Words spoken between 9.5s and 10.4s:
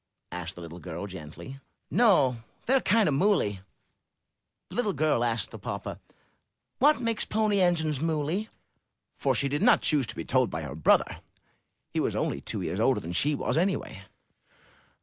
not choose to be